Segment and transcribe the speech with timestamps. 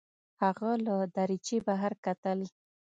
[0.41, 2.39] هغه له دریچې بهر کتل.